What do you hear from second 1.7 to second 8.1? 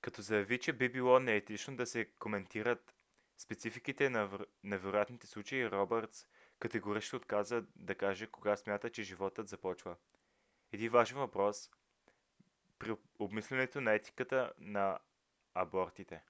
да се коментират спецификите на вероятните случаи робъртс категорично отказа да